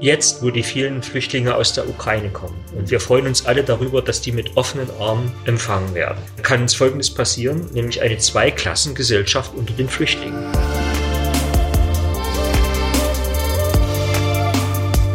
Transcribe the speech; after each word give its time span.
Jetzt, 0.00 0.42
wo 0.42 0.50
die 0.50 0.62
vielen 0.62 1.02
Flüchtlinge 1.02 1.54
aus 1.54 1.74
der 1.74 1.86
Ukraine 1.86 2.30
kommen. 2.30 2.56
Und 2.74 2.90
wir 2.90 3.00
freuen 3.00 3.26
uns 3.26 3.44
alle 3.44 3.62
darüber, 3.62 4.00
dass 4.00 4.22
die 4.22 4.32
mit 4.32 4.56
offenen 4.56 4.88
Armen 4.98 5.30
empfangen 5.44 5.94
werden. 5.94 6.16
Kann 6.42 6.62
uns 6.62 6.74
Folgendes 6.74 7.12
passieren, 7.12 7.66
nämlich 7.74 8.00
eine 8.00 8.16
Zweiklassengesellschaft 8.16 9.54
unter 9.54 9.74
den 9.74 9.90
Flüchtlingen. 9.90 10.42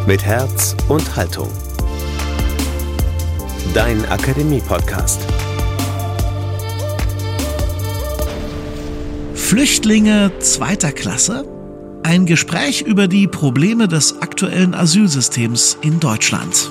Mit 0.06 0.24
Herz 0.24 0.76
und 0.88 1.16
Haltung. 1.16 1.52
Dein 3.74 4.06
Akademie-Podcast. 4.06 5.20
Flüchtlinge 9.34 10.32
zweiter 10.40 10.92
Klasse? 10.92 11.55
Ein 12.08 12.28
Gespräch 12.28 12.82
über 12.82 13.08
die 13.08 13.26
Probleme 13.26 13.88
des 13.88 14.22
aktuellen 14.22 14.76
Asylsystems 14.76 15.76
in 15.82 16.00
Deutschland. 16.00 16.70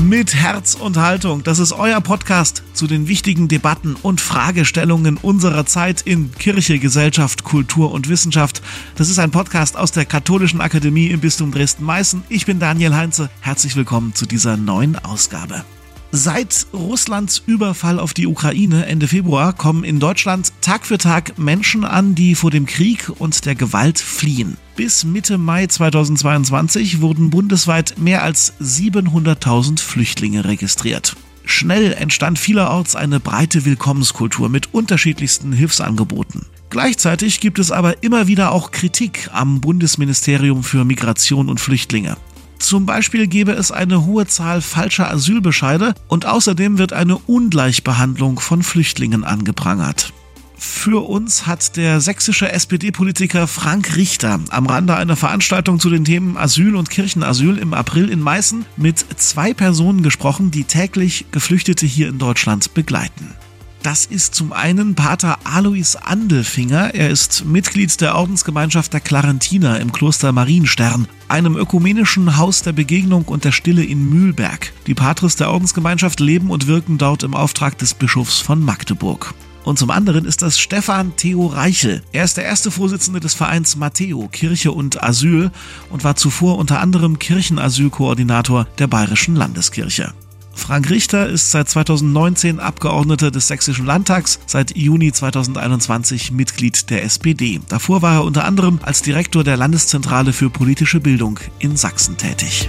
Mit 0.00 0.36
Herz 0.36 0.76
und 0.76 0.98
Haltung, 0.98 1.42
das 1.42 1.58
ist 1.58 1.72
euer 1.72 2.00
Podcast 2.00 2.62
zu 2.74 2.86
den 2.86 3.08
wichtigen 3.08 3.48
Debatten 3.48 3.96
und 4.00 4.20
Fragestellungen 4.20 5.16
unserer 5.16 5.66
Zeit 5.66 6.02
in 6.02 6.30
Kirche, 6.30 6.78
Gesellschaft, 6.78 7.42
Kultur 7.42 7.90
und 7.90 8.08
Wissenschaft. 8.08 8.62
Das 8.94 9.08
ist 9.08 9.18
ein 9.18 9.32
Podcast 9.32 9.76
aus 9.76 9.90
der 9.90 10.04
Katholischen 10.04 10.60
Akademie 10.60 11.08
im 11.08 11.18
Bistum 11.18 11.50
Dresden-Meißen. 11.50 12.22
Ich 12.28 12.46
bin 12.46 12.60
Daniel 12.60 12.94
Heinze. 12.94 13.30
Herzlich 13.40 13.74
willkommen 13.74 14.14
zu 14.14 14.26
dieser 14.26 14.56
neuen 14.56 14.96
Ausgabe. 14.96 15.64
Seit 16.12 16.66
Russlands 16.72 17.40
Überfall 17.46 18.00
auf 18.00 18.14
die 18.14 18.26
Ukraine 18.26 18.86
Ende 18.86 19.06
Februar 19.06 19.52
kommen 19.52 19.84
in 19.84 20.00
Deutschland 20.00 20.52
Tag 20.60 20.84
für 20.84 20.98
Tag 20.98 21.38
Menschen 21.38 21.84
an, 21.84 22.16
die 22.16 22.34
vor 22.34 22.50
dem 22.50 22.66
Krieg 22.66 23.12
und 23.18 23.46
der 23.46 23.54
Gewalt 23.54 24.00
fliehen. 24.00 24.56
Bis 24.74 25.04
Mitte 25.04 25.38
Mai 25.38 25.68
2022 25.68 27.00
wurden 27.00 27.30
bundesweit 27.30 27.94
mehr 27.98 28.24
als 28.24 28.54
700.000 28.60 29.78
Flüchtlinge 29.78 30.44
registriert. 30.46 31.14
Schnell 31.44 31.92
entstand 31.92 32.40
vielerorts 32.40 32.96
eine 32.96 33.20
breite 33.20 33.64
Willkommenskultur 33.64 34.48
mit 34.48 34.74
unterschiedlichsten 34.74 35.52
Hilfsangeboten. 35.52 36.46
Gleichzeitig 36.70 37.38
gibt 37.38 37.60
es 37.60 37.70
aber 37.70 38.02
immer 38.02 38.26
wieder 38.26 38.50
auch 38.50 38.72
Kritik 38.72 39.30
am 39.32 39.60
Bundesministerium 39.60 40.64
für 40.64 40.84
Migration 40.84 41.48
und 41.48 41.60
Flüchtlinge. 41.60 42.16
Zum 42.60 42.84
Beispiel 42.86 43.26
gebe 43.26 43.52
es 43.52 43.72
eine 43.72 44.04
hohe 44.04 44.26
Zahl 44.26 44.60
falscher 44.60 45.10
Asylbescheide 45.10 45.94
und 46.08 46.26
außerdem 46.26 46.76
wird 46.78 46.92
eine 46.92 47.16
Ungleichbehandlung 47.16 48.38
von 48.38 48.62
Flüchtlingen 48.62 49.24
angeprangert. 49.24 50.12
Für 50.58 51.08
uns 51.08 51.46
hat 51.46 51.78
der 51.78 52.02
sächsische 52.02 52.52
SPD-Politiker 52.52 53.46
Frank 53.46 53.96
Richter 53.96 54.40
am 54.50 54.66
Rande 54.66 54.94
einer 54.94 55.16
Veranstaltung 55.16 55.80
zu 55.80 55.88
den 55.88 56.04
Themen 56.04 56.36
Asyl 56.36 56.76
und 56.76 56.90
Kirchenasyl 56.90 57.56
im 57.56 57.72
April 57.72 58.10
in 58.10 58.20
Meißen 58.20 58.66
mit 58.76 58.98
zwei 59.16 59.54
Personen 59.54 60.02
gesprochen, 60.02 60.50
die 60.50 60.64
täglich 60.64 61.24
Geflüchtete 61.32 61.86
hier 61.86 62.08
in 62.08 62.18
Deutschland 62.18 62.74
begleiten. 62.74 63.34
Das 63.82 64.04
ist 64.04 64.34
zum 64.34 64.52
einen 64.52 64.94
Pater 64.94 65.38
Alois 65.44 65.96
Andelfinger. 66.02 66.94
Er 66.94 67.08
ist 67.08 67.46
Mitglied 67.46 67.98
der 68.02 68.14
Ordensgemeinschaft 68.14 68.92
der 68.92 69.00
Clarentiner 69.00 69.80
im 69.80 69.90
Kloster 69.90 70.32
Marienstern, 70.32 71.08
einem 71.28 71.56
ökumenischen 71.56 72.36
Haus 72.36 72.60
der 72.60 72.72
Begegnung 72.72 73.24
und 73.24 73.44
der 73.44 73.52
Stille 73.52 73.82
in 73.82 74.10
Mühlberg. 74.10 74.74
Die 74.86 74.94
Patres 74.94 75.36
der 75.36 75.50
Ordensgemeinschaft 75.50 76.20
leben 76.20 76.50
und 76.50 76.66
wirken 76.66 76.98
dort 76.98 77.22
im 77.22 77.34
Auftrag 77.34 77.78
des 77.78 77.94
Bischofs 77.94 78.38
von 78.38 78.62
Magdeburg. 78.62 79.32
Und 79.64 79.78
zum 79.78 79.90
anderen 79.90 80.26
ist 80.26 80.42
das 80.42 80.58
Stefan 80.58 81.16
Theo 81.16 81.46
Reichel. 81.46 82.02
Er 82.12 82.24
ist 82.24 82.36
der 82.36 82.44
erste 82.44 82.70
Vorsitzende 82.70 83.20
des 83.20 83.34
Vereins 83.34 83.76
Matteo 83.76 84.28
Kirche 84.28 84.72
und 84.72 85.02
Asyl 85.02 85.50
und 85.88 86.04
war 86.04 86.16
zuvor 86.16 86.58
unter 86.58 86.80
anderem 86.80 87.18
Kirchenasylkoordinator 87.18 88.66
der 88.78 88.88
Bayerischen 88.88 89.36
Landeskirche. 89.36 90.12
Frank 90.52 90.90
Richter 90.90 91.26
ist 91.28 91.50
seit 91.50 91.68
2019 91.68 92.60
Abgeordneter 92.60 93.30
des 93.30 93.48
Sächsischen 93.48 93.86
Landtags, 93.86 94.40
seit 94.46 94.76
Juni 94.76 95.12
2021 95.12 96.32
Mitglied 96.32 96.90
der 96.90 97.04
SPD. 97.04 97.60
Davor 97.68 98.02
war 98.02 98.14
er 98.14 98.24
unter 98.24 98.44
anderem 98.44 98.78
als 98.82 99.02
Direktor 99.02 99.44
der 99.44 99.56
Landeszentrale 99.56 100.32
für 100.32 100.50
politische 100.50 101.00
Bildung 101.00 101.38
in 101.58 101.76
Sachsen 101.76 102.16
tätig. 102.16 102.68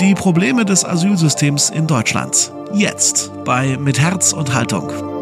Die 0.00 0.14
Probleme 0.14 0.64
des 0.64 0.84
Asylsystems 0.84 1.70
in 1.70 1.86
Deutschland. 1.86 2.52
Jetzt 2.74 3.30
bei 3.44 3.76
Mit 3.78 4.00
Herz 4.00 4.32
und 4.32 4.52
Haltung. 4.52 5.13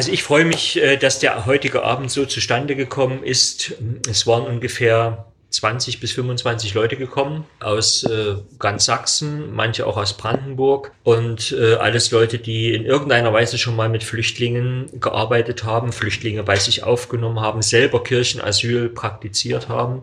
Also 0.00 0.12
ich 0.12 0.22
freue 0.22 0.46
mich, 0.46 0.80
äh, 0.80 0.96
dass 0.96 1.18
der 1.18 1.44
heutige 1.44 1.82
Abend 1.82 2.10
so 2.10 2.24
zustande 2.24 2.74
gekommen 2.74 3.22
ist. 3.22 3.74
Es 4.08 4.26
waren 4.26 4.46
ungefähr 4.46 5.26
20 5.50 5.98
bis 5.98 6.12
25 6.12 6.74
Leute 6.74 6.96
gekommen 6.96 7.44
aus 7.58 8.04
äh, 8.04 8.36
ganz 8.58 8.84
Sachsen, 8.84 9.52
manche 9.52 9.86
auch 9.86 9.96
aus 9.96 10.16
Brandenburg 10.16 10.92
und 11.02 11.52
äh, 11.52 11.74
alles 11.74 12.12
Leute, 12.12 12.38
die 12.38 12.72
in 12.72 12.84
irgendeiner 12.84 13.32
Weise 13.32 13.58
schon 13.58 13.74
mal 13.74 13.88
mit 13.88 14.04
Flüchtlingen 14.04 14.86
gearbeitet 15.00 15.64
haben, 15.64 15.92
Flüchtlinge 15.92 16.44
bei 16.44 16.56
sich 16.56 16.84
aufgenommen 16.84 17.40
haben, 17.40 17.62
selber 17.62 18.02
Kirchenasyl 18.04 18.88
praktiziert 18.90 19.68
haben. 19.68 20.02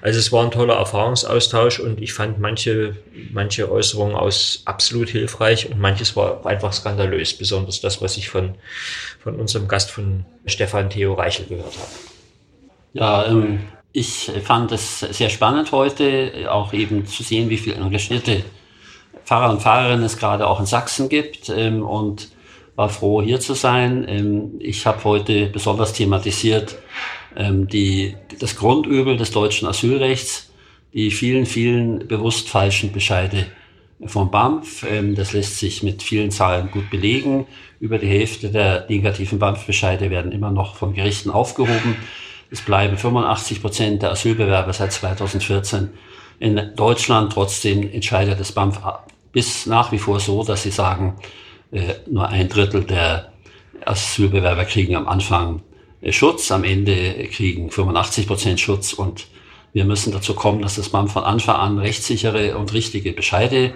Also 0.00 0.20
es 0.20 0.30
war 0.30 0.44
ein 0.44 0.52
toller 0.52 0.74
Erfahrungsaustausch 0.74 1.80
und 1.80 2.00
ich 2.00 2.12
fand 2.12 2.38
manche, 2.38 2.96
manche 3.32 3.70
Äußerungen 3.70 4.14
aus 4.14 4.62
absolut 4.64 5.08
hilfreich 5.08 5.68
und 5.70 5.80
manches 5.80 6.14
war 6.14 6.46
einfach 6.46 6.72
skandalös, 6.72 7.36
besonders 7.36 7.80
das, 7.80 8.00
was 8.00 8.16
ich 8.16 8.28
von, 8.28 8.54
von 9.20 9.34
unserem 9.34 9.66
Gast 9.66 9.90
von 9.90 10.24
Stefan 10.46 10.88
Theo 10.88 11.14
Reichel 11.14 11.46
gehört 11.46 11.74
habe. 11.76 12.14
Ja, 12.92 13.26
ähm, 13.26 13.58
ich 13.96 14.32
fand 14.42 14.72
es 14.72 15.00
sehr 15.00 15.30
spannend 15.30 15.70
heute, 15.70 16.50
auch 16.50 16.72
eben 16.72 17.06
zu 17.06 17.22
sehen, 17.22 17.48
wie 17.48 17.56
viele 17.56 17.76
engagierte 17.76 18.42
Pfarrer 19.24 19.52
und 19.52 19.62
Pfarrerinnen 19.62 20.04
es 20.04 20.18
gerade 20.18 20.48
auch 20.48 20.58
in 20.58 20.66
Sachsen 20.66 21.08
gibt 21.08 21.48
ähm, 21.48 21.82
und 21.84 22.32
war 22.74 22.88
froh, 22.88 23.22
hier 23.22 23.38
zu 23.38 23.54
sein. 23.54 24.04
Ähm, 24.08 24.56
ich 24.58 24.84
habe 24.84 25.04
heute 25.04 25.46
besonders 25.46 25.92
thematisiert 25.92 26.76
ähm, 27.36 27.68
die, 27.68 28.16
das 28.40 28.56
Grundübel 28.56 29.16
des 29.16 29.30
deutschen 29.30 29.68
Asylrechts, 29.68 30.50
die 30.92 31.12
vielen, 31.12 31.46
vielen 31.46 32.08
bewusst 32.08 32.48
falschen 32.48 32.90
Bescheide 32.90 33.46
vom 34.04 34.28
BAMF. 34.28 34.84
Ähm, 34.90 35.14
das 35.14 35.32
lässt 35.32 35.60
sich 35.60 35.84
mit 35.84 36.02
vielen 36.02 36.32
Zahlen 36.32 36.72
gut 36.72 36.90
belegen. 36.90 37.46
Über 37.78 37.98
die 37.98 38.08
Hälfte 38.08 38.50
der 38.50 38.86
negativen 38.88 39.38
BAMF-Bescheide 39.38 40.10
werden 40.10 40.32
immer 40.32 40.50
noch 40.50 40.74
von 40.74 40.94
Gerichten 40.94 41.30
aufgehoben. 41.30 41.94
Es 42.50 42.60
bleiben 42.62 42.96
85 42.96 43.60
Prozent 43.60 44.02
der 44.02 44.12
Asylbewerber 44.12 44.72
seit 44.72 44.92
2014 44.92 45.90
in 46.38 46.70
Deutschland. 46.76 47.32
Trotzdem 47.32 47.90
entscheidet 47.90 48.40
das 48.40 48.52
BAMF 48.52 48.80
bis 49.32 49.66
nach 49.66 49.90
wie 49.92 49.98
vor 49.98 50.20
so, 50.20 50.44
dass 50.44 50.62
sie 50.62 50.70
sagen, 50.70 51.16
äh, 51.72 51.94
nur 52.08 52.28
ein 52.28 52.48
Drittel 52.48 52.84
der 52.84 53.32
Asylbewerber 53.84 54.64
kriegen 54.64 54.94
am 54.94 55.08
Anfang 55.08 55.62
äh, 56.00 56.12
Schutz, 56.12 56.52
am 56.52 56.64
Ende 56.64 57.28
kriegen 57.28 57.70
85 57.70 58.26
Prozent 58.26 58.60
Schutz 58.60 58.92
und 58.92 59.26
wir 59.72 59.84
müssen 59.84 60.12
dazu 60.12 60.34
kommen, 60.34 60.62
dass 60.62 60.76
das 60.76 60.90
BAMF 60.90 61.12
von 61.12 61.24
Anfang 61.24 61.56
an 61.56 61.78
rechtssichere 61.78 62.56
und 62.56 62.72
richtige 62.72 63.12
Bescheide 63.12 63.74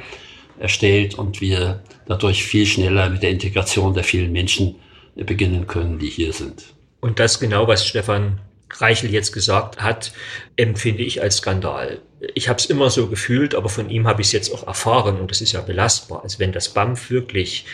erstellt 0.60 1.16
und 1.16 1.40
wir 1.40 1.82
dadurch 2.06 2.44
viel 2.44 2.66
schneller 2.66 3.10
mit 3.10 3.22
der 3.22 3.30
Integration 3.30 3.94
der 3.94 4.04
vielen 4.04 4.32
Menschen 4.32 4.76
äh, 5.16 5.24
beginnen 5.24 5.66
können, 5.66 5.98
die 5.98 6.08
hier 6.08 6.32
sind. 6.32 6.74
Und 7.00 7.18
das 7.18 7.40
genau, 7.40 7.66
was 7.68 7.86
Stefan 7.86 8.40
Reichel 8.70 9.12
jetzt 9.12 9.32
gesagt 9.32 9.80
hat, 9.80 10.12
empfinde 10.56 11.02
ich 11.02 11.22
als 11.22 11.38
Skandal. 11.38 12.00
Ich 12.34 12.48
habe 12.48 12.58
es 12.58 12.66
immer 12.66 12.90
so 12.90 13.06
gefühlt, 13.08 13.54
aber 13.54 13.68
von 13.68 13.90
ihm 13.90 14.06
habe 14.06 14.20
ich 14.20 14.28
es 14.28 14.32
jetzt 14.32 14.52
auch 14.52 14.66
erfahren 14.66 15.20
und 15.20 15.30
das 15.30 15.40
ist 15.40 15.52
ja 15.52 15.60
belastbar. 15.60 16.22
Also 16.22 16.38
wenn 16.38 16.52
das 16.52 16.68
BAMF 16.70 17.10
wirklich 17.10 17.64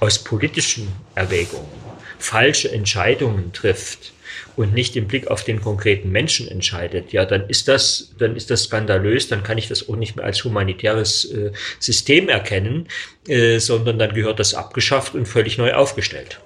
aus 0.00 0.18
politischen 0.18 0.88
Erwägungen 1.14 1.94
falsche 2.24 2.72
Entscheidungen 2.72 3.52
trifft 3.52 4.12
und 4.56 4.72
nicht 4.72 4.96
im 4.96 5.06
Blick 5.06 5.28
auf 5.28 5.44
den 5.44 5.60
konkreten 5.60 6.10
Menschen 6.10 6.48
entscheidet, 6.48 7.12
ja, 7.12 7.24
dann 7.24 7.48
ist 7.48 7.68
das, 7.68 8.14
dann 8.18 8.36
ist 8.36 8.50
das 8.50 8.64
skandalös, 8.64 9.28
dann 9.28 9.42
kann 9.42 9.58
ich 9.58 9.68
das 9.68 9.88
auch 9.88 9.96
nicht 9.96 10.16
mehr 10.16 10.24
als 10.24 10.42
humanitäres 10.44 11.26
äh, 11.26 11.52
System 11.78 12.28
erkennen, 12.28 12.88
äh, 13.28 13.58
sondern 13.58 13.98
dann 13.98 14.14
gehört 14.14 14.40
das 14.40 14.54
abgeschafft 14.54 15.14
und 15.14 15.26
völlig 15.26 15.58
neu 15.58 15.74
aufgestellt. 15.74 16.40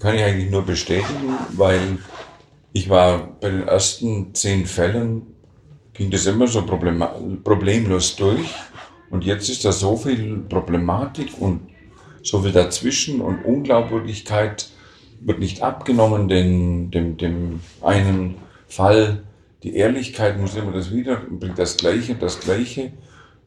Kann 0.00 0.14
ich 0.14 0.22
eigentlich 0.22 0.50
nur 0.50 0.64
bestätigen, 0.64 1.36
weil 1.50 1.98
ich 2.78 2.88
war 2.88 3.36
bei 3.40 3.50
den 3.50 3.66
ersten 3.66 4.34
zehn 4.34 4.64
Fällen, 4.66 5.22
ging 5.94 6.10
das 6.10 6.26
immer 6.26 6.46
so 6.46 6.62
problemlos 6.62 8.14
durch. 8.16 8.48
Und 9.10 9.24
jetzt 9.24 9.48
ist 9.48 9.64
da 9.64 9.72
so 9.72 9.96
viel 9.96 10.38
Problematik 10.48 11.32
und 11.40 11.60
so 12.22 12.42
viel 12.42 12.52
dazwischen 12.52 13.20
und 13.20 13.44
Unglaubwürdigkeit 13.44 14.68
wird 15.20 15.40
nicht 15.40 15.62
abgenommen, 15.62 16.28
denn 16.28 16.90
dem, 16.92 17.16
dem 17.16 17.60
einen 17.82 18.36
Fall 18.68 19.24
die 19.64 19.74
Ehrlichkeit 19.74 20.38
muss 20.38 20.54
immer 20.54 20.70
das 20.70 20.92
wieder, 20.92 21.16
bringt 21.16 21.58
das 21.58 21.76
Gleiche, 21.76 22.14
das 22.14 22.38
Gleiche. 22.38 22.92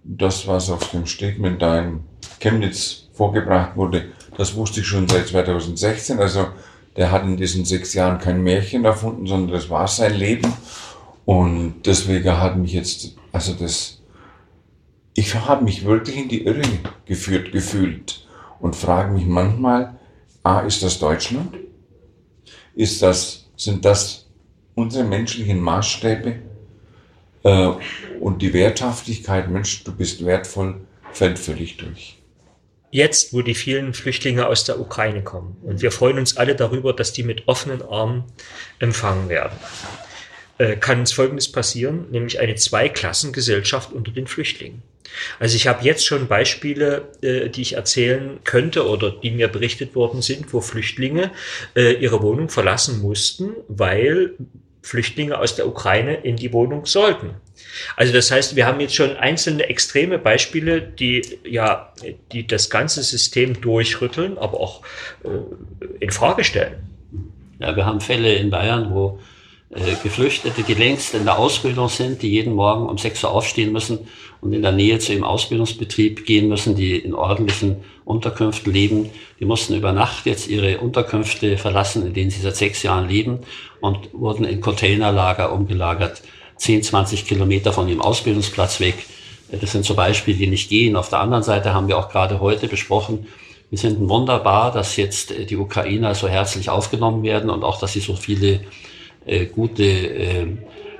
Das, 0.04 0.48
was 0.48 0.70
auf 0.70 0.90
dem 0.92 1.06
Statement 1.06 1.62
da 1.62 1.80
in 1.80 2.00
Chemnitz 2.40 3.08
vorgebracht 3.14 3.78
wurde, 3.78 4.06
das 4.36 4.56
wusste 4.56 4.82
ich 4.82 4.88
schon 4.88 5.08
seit 5.08 5.28
2016. 5.28 6.20
Also 6.20 6.48
der 6.96 7.12
hat 7.12 7.24
in 7.24 7.38
diesen 7.38 7.66
sechs 7.66 7.94
Jahren 7.94 8.20
kein 8.20 8.44
Märchen 8.44 8.86
erfunden, 8.86 9.28
sondern 9.28 9.52
das 9.54 9.70
war 9.70 9.88
sein 9.88 10.14
Leben. 10.14 10.52
Und 11.26 11.84
deswegen 11.86 12.38
hat 12.38 12.58
mich 12.58 12.74
jetzt, 12.74 13.16
also 13.32 13.54
das, 13.54 14.02
ich 15.14 15.36
habe 15.36 15.64
mich 15.64 15.86
wirklich 15.86 16.18
in 16.18 16.30
die 16.30 16.46
Irre 16.46 16.64
geführt 17.06 17.52
gefühlt 17.52 18.28
und 18.60 18.76
frage 18.76 19.14
mich 19.14 19.26
manchmal, 19.26 19.96
ah, 20.44 20.60
ist 20.62 20.84
das 20.84 21.00
Deutschland? 21.00 21.56
Ist 22.76 23.02
das, 23.02 23.50
sind 23.56 23.86
das 23.86 24.28
unsere 24.76 25.04
menschlichen 25.04 25.60
Maßstäbe? 25.60 26.36
Äh, 27.44 27.70
und 28.20 28.42
die 28.42 28.54
Werthaftigkeit, 28.54 29.50
Mensch, 29.50 29.84
du 29.84 29.94
bist 29.94 30.26
wertvoll, 30.26 30.82
fällt 31.12 31.40
völlig 31.40 31.78
durch 31.78 32.21
jetzt, 32.92 33.34
wo 33.34 33.42
die 33.42 33.56
vielen 33.56 33.94
Flüchtlinge 33.94 34.48
aus 34.48 34.66
der 34.66 34.80
Ukraine 34.80 35.24
kommen. 35.24 35.58
Und 35.64 35.82
wir 35.82 35.92
freuen 35.92 36.20
uns 36.20 36.38
alle 36.38 36.56
darüber, 36.56 36.94
dass 36.94 37.14
die 37.14 37.24
mit 37.24 37.48
offenen 37.48 37.82
Armen 37.82 38.26
empfangen 38.80 39.30
werden. 39.30 39.58
Äh, 40.58 40.76
kann 40.76 41.00
uns 41.00 41.14
Folgendes 41.14 41.52
passieren, 41.52 42.06
nämlich 42.12 42.40
eine 42.40 42.56
Zweiklassengesellschaft 42.56 43.92
unter 43.94 44.12
den 44.12 44.28
Flüchtlingen. 44.28 44.84
Also 45.40 45.56
ich 45.56 45.68
habe 45.68 45.84
jetzt 45.84 46.06
schon 46.06 46.28
Beispiele, 46.28 47.10
äh, 47.22 47.50
die 47.50 47.62
ich 47.62 47.74
erzählen 47.74 48.40
könnte 48.44 48.88
oder 48.88 49.12
die 49.12 49.32
mir 49.32 49.48
berichtet 49.48 49.96
worden 49.96 50.22
sind, 50.22 50.54
wo 50.54 50.62
Flüchtlinge 50.62 51.32
äh, 51.76 51.94
ihre 51.94 52.22
Wohnung 52.22 52.50
verlassen 52.50 53.02
mussten, 53.02 53.52
weil 53.68 54.36
Flüchtlinge 54.82 55.38
aus 55.38 55.56
der 55.56 55.68
Ukraine 55.68 56.16
in 56.16 56.36
die 56.36 56.54
Wohnung 56.54 56.86
sollten. 56.86 57.36
Also 57.96 58.14
das 58.14 58.32
heißt, 58.32 58.56
wir 58.56 58.66
haben 58.66 58.80
jetzt 58.80 58.96
schon 58.96 59.16
einzelne 59.16 59.70
extreme 59.70 60.18
Beispiele, 60.18 60.82
die 60.82 61.40
ja, 61.44 61.94
die 62.32 62.48
das 62.48 62.70
ganze 62.70 63.04
System 63.04 63.62
durchrütteln, 63.62 64.38
aber 64.38 64.60
auch 64.60 64.82
äh, 65.24 66.04
in 66.04 66.12
Frage 66.12 66.44
stellen. 66.44 66.90
Ja, 67.60 67.76
wir 67.76 67.86
haben 67.86 68.02
Fälle 68.02 68.34
in 68.34 68.50
Bayern, 68.50 68.92
wo 68.94 69.20
Geflüchtete, 69.72 70.64
die 70.64 70.74
längst 70.74 71.14
in 71.14 71.24
der 71.24 71.40
Ausbildung 71.40 71.88
sind, 71.88 72.22
die 72.22 72.30
jeden 72.30 72.54
Morgen 72.54 72.90
um 72.90 72.98
6 72.98 73.24
Uhr 73.24 73.32
aufstehen 73.32 73.72
müssen 73.72 74.00
und 74.42 74.52
in 74.52 74.62
der 74.62 74.74
Nähe 74.74 75.00
zu 75.00 75.14
ihrem 75.14 75.24
Ausbildungsbetrieb 75.24 76.26
gehen 76.26 76.50
müssen, 76.50 76.76
die 76.76 76.98
in 76.98 77.14
ordentlichen 77.14 77.78
Unterkünften 78.04 78.74
leben. 78.74 79.10
Die 79.40 79.46
mussten 79.46 79.74
über 79.74 79.94
Nacht 79.94 80.26
jetzt 80.26 80.50
ihre 80.50 80.80
Unterkünfte 80.80 81.58
verlassen, 81.58 82.06
in 82.06 82.14
denen 82.14 82.32
sie 82.32 82.42
seit 82.42 82.58
sechs 82.58 82.84
Jahren 82.84 83.08
leben 83.08 83.40
und 83.80 84.14
wurden 84.14 84.44
in 84.44 84.60
Containerlager 84.60 85.54
umgelagert, 85.54 86.22
10, 86.58 86.84
20 86.84 87.26
Kilometer 87.26 87.72
von 87.72 87.88
ihrem 87.88 88.02
Ausbildungsplatz 88.02 88.82
weg. 88.82 89.06
Äh, 89.52 89.58
das 89.58 89.72
sind 89.72 89.86
so 89.86 89.96
Beispiele, 89.96 90.38
die 90.38 90.48
nicht 90.48 90.70
gehen. 90.70 90.98
Auf 90.98 91.08
der 91.08 91.20
anderen 91.20 91.44
Seite 91.44 91.74
haben 91.74 91.88
wir 91.88 91.98
auch 91.98 92.10
gerade 92.10 92.42
heute 92.42 92.68
besprochen, 92.68 93.28
wir 93.70 93.78
sind 93.78 94.10
wunderbar, 94.10 94.74
dass 94.74 94.98
jetzt 94.98 95.32
äh, 95.32 95.46
die 95.46 95.56
Ukrainer 95.56 96.14
so 96.14 96.28
herzlich 96.28 96.70
aufgenommen 96.70 97.24
werden 97.24 97.50
und 97.50 97.64
auch, 97.64 97.80
dass 97.80 97.94
sie 97.94 98.02
so 98.02 98.18
viele 98.18 98.60
äh, 99.26 99.46
gute 99.46 99.84
äh, 99.84 100.48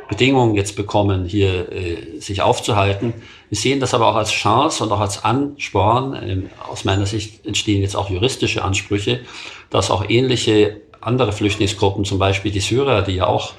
Bedingungen 0.10 0.56
jetzt 0.56 0.76
bekommen, 0.76 1.26
hier 1.26 1.72
äh, 1.72 2.20
sich 2.20 2.42
aufzuhalten. 2.42 3.14
Wir 3.50 3.58
sehen 3.58 3.80
das 3.80 3.94
aber 3.94 4.08
auch 4.08 4.16
als 4.16 4.32
Chance 4.32 4.84
und 4.84 4.92
auch 4.92 5.00
als 5.00 5.24
Ansporn. 5.24 6.20
Ähm, 6.22 6.50
aus 6.70 6.84
meiner 6.84 7.06
Sicht 7.06 7.46
entstehen 7.46 7.82
jetzt 7.82 7.96
auch 7.96 8.10
juristische 8.10 8.64
Ansprüche, 8.64 9.22
dass 9.70 9.90
auch 9.90 10.10
ähnliche 10.10 10.82
andere 11.00 11.32
Flüchtlingsgruppen, 11.32 12.06
zum 12.06 12.20
Beispiel 12.20 12.52
die 12.52 12.60
Syrer, 12.60 13.02
die 13.02 13.16
ja 13.16 13.28
auch 13.28 13.54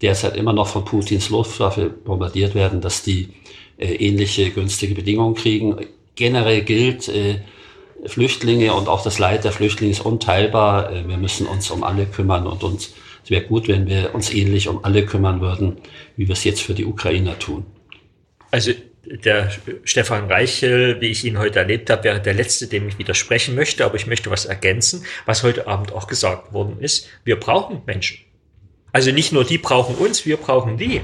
derzeit 0.00 0.36
immer 0.36 0.52
noch 0.52 0.68
von 0.68 0.84
Putins 0.84 1.30
Luftwaffe 1.30 1.90
bombardiert 1.90 2.54
werden, 2.54 2.80
dass 2.80 3.02
die 3.02 3.30
äh, 3.76 3.94
ähnliche 3.94 4.50
günstige 4.50 4.94
Bedingungen 4.94 5.34
kriegen. 5.34 5.76
Generell 6.14 6.62
gilt, 6.62 7.08
äh, 7.08 7.40
Flüchtlinge 8.06 8.72
und 8.74 8.88
auch 8.88 9.02
das 9.02 9.18
Leid 9.18 9.42
der 9.44 9.52
Flüchtlinge 9.52 9.90
ist 9.90 10.04
unteilbar. 10.04 10.92
Äh, 10.92 11.08
wir 11.08 11.16
müssen 11.16 11.46
uns 11.46 11.70
um 11.70 11.82
alle 11.82 12.06
kümmern 12.06 12.46
und 12.46 12.62
uns 12.62 12.94
es 13.28 13.30
wäre 13.30 13.44
gut, 13.44 13.68
wenn 13.68 13.86
wir 13.86 14.14
uns 14.14 14.32
ähnlich 14.32 14.68
um 14.68 14.82
alle 14.86 15.04
kümmern 15.04 15.42
würden, 15.42 15.76
wie 16.16 16.28
wir 16.28 16.32
es 16.32 16.44
jetzt 16.44 16.62
für 16.62 16.72
die 16.72 16.86
Ukrainer 16.86 17.38
tun. 17.38 17.66
Also 18.50 18.72
der 19.04 19.50
Stefan 19.84 20.28
Reichel, 20.28 20.98
wie 21.02 21.08
ich 21.08 21.26
ihn 21.26 21.38
heute 21.38 21.58
erlebt 21.58 21.90
habe, 21.90 22.04
wäre 22.04 22.22
der 22.22 22.32
Letzte, 22.32 22.68
dem 22.68 22.88
ich 22.88 22.98
widersprechen 22.98 23.54
möchte, 23.54 23.84
aber 23.84 23.96
ich 23.96 24.06
möchte 24.06 24.30
was 24.30 24.46
ergänzen, 24.46 25.04
was 25.26 25.42
heute 25.42 25.66
Abend 25.66 25.92
auch 25.92 26.06
gesagt 26.06 26.54
worden 26.54 26.78
ist. 26.80 27.06
Wir 27.22 27.38
brauchen 27.38 27.82
Menschen. 27.84 28.16
Also 28.98 29.12
nicht 29.12 29.32
nur 29.32 29.44
die 29.44 29.58
brauchen 29.58 29.94
uns, 29.94 30.26
wir 30.26 30.38
brauchen 30.38 30.76
die. 30.76 31.02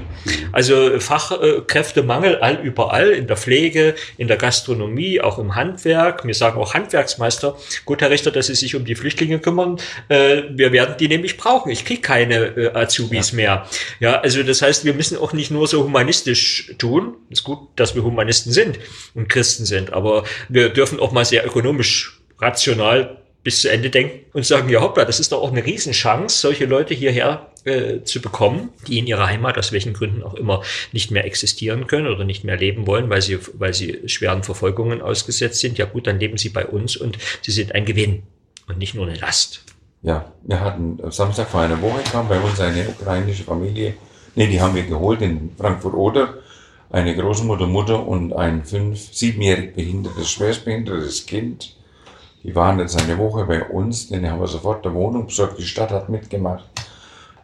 Also 0.51 0.99
Fachkräftemangel 0.99 2.39
all 2.39 2.55
überall, 2.55 3.11
in 3.11 3.25
der 3.25 3.37
Pflege, 3.37 3.95
in 4.17 4.27
der 4.27 4.35
Gastronomie, 4.35 5.21
auch 5.21 5.39
im 5.39 5.55
Handwerk. 5.55 6.27
Wir 6.27 6.33
sagen 6.33 6.59
auch 6.59 6.73
Handwerksmeister, 6.73 7.55
gut, 7.85 8.01
Herr 8.01 8.09
Richter, 8.09 8.31
dass 8.31 8.47
Sie 8.47 8.55
sich 8.55 8.75
um 8.75 8.83
die 8.83 8.95
Flüchtlinge 8.95 9.39
kümmern. 9.39 9.77
Äh, 10.09 10.41
wir 10.49 10.73
werden 10.73 10.95
die 10.99 11.07
nämlich 11.07 11.37
brauchen. 11.37 11.71
Ich 11.71 11.85
kriege 11.85 12.01
keine 12.01 12.35
äh, 12.57 12.71
Azubis 12.73 13.31
ja. 13.31 13.35
mehr. 13.37 13.65
Ja, 14.01 14.19
also 14.19 14.43
das 14.43 14.61
heißt, 14.61 14.83
wir 14.83 14.93
müssen 14.93 15.17
auch 15.17 15.31
nicht 15.31 15.49
nur 15.49 15.65
so 15.65 15.85
humanistisch 15.85 16.73
tun. 16.77 17.15
ist 17.29 17.45
gut, 17.45 17.59
dass 17.77 17.95
wir 17.95 18.03
Humanisten 18.03 18.51
sind 18.51 18.77
und 19.13 19.29
Christen 19.29 19.63
sind, 19.63 19.93
aber 19.93 20.25
wir 20.49 20.67
dürfen 20.67 20.99
auch 20.99 21.13
mal 21.13 21.23
sehr 21.23 21.45
ökonomisch 21.45 22.19
rational 22.41 23.21
bis 23.45 23.61
zu 23.61 23.71
Ende 23.71 23.91
denken 23.91 24.25
und 24.33 24.43
sagen, 24.43 24.69
ja 24.69 24.81
hoppla, 24.81 25.05
das 25.05 25.19
ist 25.19 25.31
doch 25.31 25.39
auch 25.39 25.51
eine 25.51 25.63
Riesenchance, 25.63 26.39
solche 26.39 26.65
Leute 26.65 26.95
hierher 26.95 27.51
äh, 27.63 28.01
zu 28.01 28.19
bekommen, 28.19 28.69
die 28.87 28.97
in 28.97 29.05
ihrer 29.05 29.27
Heimat 29.27 29.59
aus 29.59 29.71
welchen 29.71 29.93
Gründen 29.93 30.23
auch 30.23 30.33
immer 30.33 30.63
nicht 30.91 31.11
mehr 31.11 31.25
existieren 31.25 31.85
können 31.85 32.07
oder 32.07 32.23
nicht 32.23 32.43
mehr 32.43 32.57
leben 32.57 32.87
wollen, 32.87 33.07
weil 33.07 33.21
sie, 33.21 33.37
weil 33.53 33.75
sie 33.75 34.01
schweren 34.07 34.41
Verfolgungen 34.41 34.99
ausgesetzt 35.03 35.59
sind. 35.59 35.77
Ja 35.77 35.85
gut, 35.85 36.07
dann 36.07 36.19
leben 36.19 36.37
sie 36.37 36.49
bei 36.49 36.65
uns 36.65 36.97
und 36.97 37.19
sie 37.43 37.51
sind 37.51 37.75
ein 37.75 37.85
Gewinn 37.85 38.23
und 38.67 38.79
nicht 38.79 38.95
nur 38.95 39.05
eine 39.05 39.15
Last. 39.15 39.61
Ja, 40.01 40.33
wir 40.41 40.59
hatten 40.59 40.99
Samstag 41.11 41.47
vor 41.47 41.61
einer 41.61 41.79
Woche 41.83 42.01
kam 42.11 42.27
bei 42.27 42.39
uns 42.39 42.59
eine 42.59 42.89
ukrainische 42.89 43.43
Familie, 43.43 43.93
nee, 44.33 44.47
die 44.47 44.59
haben 44.59 44.73
wir 44.73 44.83
geholt 44.83 45.21
in 45.21 45.51
Frankfurt-Oder, 45.55 46.39
eine 46.89 47.15
Großmutter, 47.15 47.67
Mutter 47.67 48.07
und 48.07 48.33
ein 48.33 48.65
fünf, 48.65 49.13
siebenjährig 49.13 49.75
behindertes, 49.75 50.31
schwerstbehindertes 50.31 51.27
Kind 51.27 51.75
die 52.45 52.53
waren 52.53 52.77
jetzt 52.77 53.01
eine 53.01 53.17
Woche 53.17 53.45
bei 53.45 53.63
uns, 53.63 54.07
denen 54.07 54.29
haben 54.29 54.39
wir 54.39 54.45
sofort 54.45 54.85
eine 54.85 54.93
Wohnung 54.93 55.25
besorgt, 55.25 55.57
die 55.57 55.63
Stadt 55.63 55.89
hat 55.89 56.09
mitgemacht. 56.09 56.69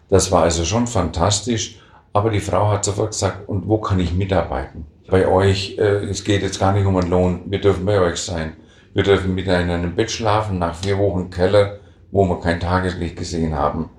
Das 0.09 0.31
war 0.31 0.43
also 0.43 0.63
schon 0.63 0.85
fantastisch. 0.85 1.79
Aber 2.13 2.29
die 2.29 2.39
Frau 2.39 2.69
hat 2.69 2.85
sofort 2.85 3.11
gesagt, 3.11 3.49
und 3.49 3.67
wo 3.67 3.79
kann 3.79 3.99
ich 3.99 4.13
mitarbeiten? 4.13 4.85
Bei 5.07 5.27
euch, 5.27 5.77
äh, 5.79 6.05
es 6.05 6.23
geht 6.23 6.43
jetzt 6.43 6.59
gar 6.59 6.73
nicht 6.73 6.85
um 6.85 6.97
einen 6.97 7.09
Lohn, 7.09 7.41
wir 7.45 7.59
dürfen 7.59 7.85
bei 7.85 7.99
euch 7.99 8.17
sein. 8.17 8.53
Wir 8.93 9.03
dürfen 9.03 9.33
mit 9.33 9.47
in 9.47 9.53
einem 9.53 9.95
Bett 9.95 10.11
schlafen, 10.11 10.59
nach 10.59 10.75
vier 10.75 10.99
Wochen 10.99 11.29
Keller, 11.31 11.79
wo 12.11 12.25
wir 12.25 12.39
kein 12.39 12.59
Tageslicht 12.59 13.15
gesehen 13.15 13.55
haben. 13.55 13.89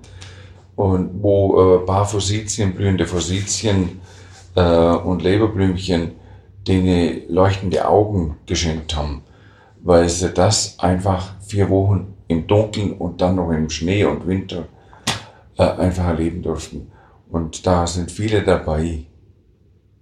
Und 0.75 1.21
wo 1.21 1.79
äh, 1.81 1.85
paar 1.85 2.05
Fositien, 2.05 2.75
blühende 2.75 3.07
Fositien 3.07 3.99
äh, 4.55 4.61
und 4.61 5.21
Leberblümchen 5.21 6.11
denen 6.67 7.23
leuchtende 7.27 7.85
Augen 7.89 8.37
geschenkt 8.45 8.95
haben 8.95 9.23
weil 9.83 10.09
sie 10.09 10.29
das 10.29 10.79
einfach 10.79 11.35
vier 11.41 11.69
Wochen 11.69 12.15
im 12.27 12.47
Dunkeln 12.47 12.93
und 12.93 13.21
dann 13.21 13.35
noch 13.35 13.51
im 13.51 13.69
Schnee 13.69 14.05
und 14.05 14.25
Winter 14.25 14.67
äh, 15.57 15.63
einfach 15.63 16.05
erleben 16.05 16.41
durften. 16.41 16.91
Und 17.29 17.67
da 17.67 17.85
sind 17.85 18.11
viele 18.11 18.43
dabei, 18.43 19.05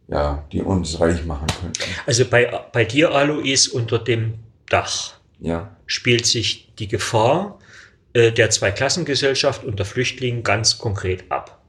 ja, 0.08 0.46
die 0.52 0.62
uns 0.62 1.00
reich 1.00 1.26
machen 1.26 1.48
könnten. 1.60 1.84
Also 2.06 2.26
bei, 2.26 2.62
bei 2.72 2.86
dir, 2.86 3.12
Alois, 3.12 3.68
unter 3.72 4.00
dem 4.00 4.36
Dach 4.70 5.16
ja. 5.40 5.76
spielt 5.88 6.26
sich 6.26 6.74
die 6.78 6.88
Gefahr 6.88 7.58
äh, 8.14 8.32
der 8.32 8.50
Zweiklassengesellschaft 8.50 9.64
unter 9.64 9.84
Flüchtlingen 9.84 10.44
ganz 10.44 10.78
konkret 10.78 11.32
ab. 11.32 11.61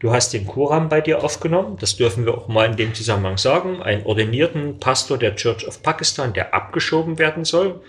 Du 0.00 0.12
hast 0.12 0.32
den 0.32 0.46
Kuram 0.46 0.88
bei 0.88 1.00
dir 1.00 1.22
aufgenommen, 1.22 1.76
das 1.80 1.96
dürfen 1.96 2.26
wir 2.26 2.36
auch 2.36 2.48
mal 2.48 2.66
in 2.66 2.76
dem 2.76 2.94
Zusammenhang 2.94 3.38
sagen, 3.38 3.82
einen 3.82 4.04
ordinierten 4.04 4.78
Pastor 4.78 5.18
der 5.18 5.36
Church 5.36 5.66
of 5.66 5.82
Pakistan, 5.82 6.32
der 6.32 6.52
abgeschoben 6.52 7.18
werden 7.18 7.44
soll, 7.44 7.80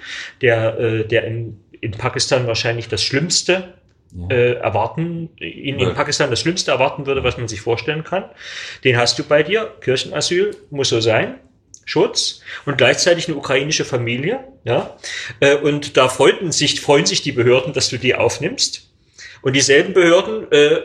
der, 0.42 0.80
äh, 0.80 1.08
der 1.08 1.26
in, 1.26 1.60
in 1.82 1.92
Pakistan 1.92 2.48
wahrscheinlich 2.48 2.88
das 2.88 3.04
Schlimmste 3.04 3.74
ja. 4.12 4.36
äh, 4.36 4.54
erwarten, 4.54 5.30
in, 5.38 5.80
in 5.80 5.94
Pakistan 5.94 6.30
das 6.30 6.40
Schlimmste 6.40 6.72
erwarten 6.72 7.06
würde, 7.06 7.24
was 7.24 7.38
man 7.38 7.48
sich 7.48 7.62
vorstellen 7.62 8.04
kann. 8.04 8.26
Den 8.84 8.98
hast 8.98 9.20
du 9.20 9.24
bei 9.24 9.44
dir, 9.44 9.74
Kirchenasyl, 9.82 10.56
muss 10.70 10.90
so 10.90 11.02
sein. 11.02 11.40
Schutz 11.88 12.42
und 12.66 12.80
gleichzeitig 12.80 13.28
eine 13.28 13.38
ukrainische 13.38 13.86
Familie, 13.86 14.44
ja. 14.64 14.98
Äh, 15.40 15.56
und 15.56 15.98
da 15.98 16.10
freuen 16.10 16.52
sich, 16.52 16.82
freuen 16.82 17.06
sich 17.06 17.22
die 17.22 17.32
Behörden, 17.32 17.74
dass 17.74 17.90
du 17.90 17.98
die 17.98 18.16
aufnimmst. 18.16 18.90
Und 19.46 19.54
dieselben 19.54 19.94
Behörden 19.94 20.52
äh, 20.52 20.82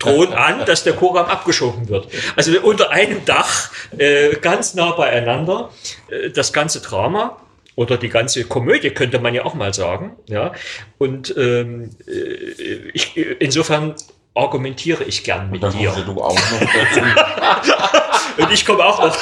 drohen 0.00 0.32
an, 0.32 0.66
dass 0.66 0.82
der 0.82 0.94
Koram 0.94 1.26
abgeschoben 1.26 1.88
wird. 1.88 2.08
Also 2.34 2.50
unter 2.60 2.90
einem 2.90 3.24
Dach, 3.24 3.70
äh, 3.96 4.34
ganz 4.40 4.74
nah 4.74 4.90
beieinander, 4.90 5.70
äh, 6.08 6.30
das 6.30 6.52
ganze 6.52 6.80
Drama 6.80 7.40
oder 7.76 7.96
die 7.96 8.08
ganze 8.08 8.42
Komödie 8.42 8.90
könnte 8.90 9.20
man 9.20 9.34
ja 9.34 9.44
auch 9.44 9.54
mal 9.54 9.72
sagen. 9.72 10.16
Ja, 10.28 10.52
und 10.98 11.32
ähm, 11.36 11.90
äh, 12.08 12.90
ich, 12.92 13.16
insofern 13.16 13.94
argumentiere 14.34 15.04
ich 15.04 15.22
gern 15.22 15.52
mit 15.52 15.62
dir. 15.62 15.92
Du 16.04 16.20
auch 16.20 16.34
noch 16.34 16.60
dazu. 16.60 17.00
und 18.42 18.50
ich 18.50 18.66
komme 18.66 18.84
auch 18.84 18.98
noch. 18.98 19.16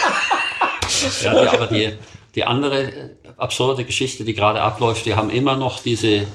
ja, 1.23 1.53
aber 1.53 1.67
die, 1.67 1.93
Die 2.35 2.45
andere 2.45 3.11
absurde 3.37 3.85
Geschichte, 3.85 4.25
die 4.25 4.33
gerade 4.33 4.63
abläuft, 4.63 5.05
wir 5.05 5.17
haben 5.17 5.29
immer 5.29 5.57
noch 5.57 5.83
diese 5.83 6.27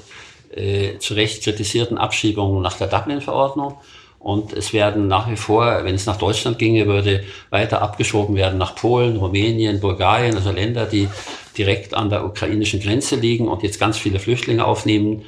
äh, 0.54 0.98
zu 0.98 1.14
Recht 1.14 1.42
kritisierten 1.42 1.98
Abschiebungen 1.98 2.62
nach 2.62 2.76
der 2.76 2.88
Dublin-Verordnung. 2.88 3.74
Und 4.18 4.52
es 4.52 4.74
werden 4.74 5.08
nach 5.08 5.30
wie 5.30 5.36
vor, 5.36 5.80
wenn 5.84 5.94
es 5.94 6.04
nach 6.04 6.18
Deutschland 6.18 6.58
ginge, 6.58 6.86
würde 6.86 7.24
weiter 7.48 7.80
abgeschoben 7.80 8.36
werden 8.36 8.58
nach 8.58 8.74
Polen, 8.74 9.16
Rumänien, 9.16 9.80
Bulgarien, 9.80 10.36
also 10.36 10.50
Länder, 10.50 10.84
die 10.84 11.08
direkt 11.56 11.94
an 11.94 12.10
der 12.10 12.26
ukrainischen 12.26 12.80
Grenze 12.80 13.16
liegen 13.16 13.48
und 13.48 13.62
jetzt 13.62 13.80
ganz 13.80 13.96
viele 13.96 14.18
Flüchtlinge 14.18 14.66
aufnehmen 14.66 15.24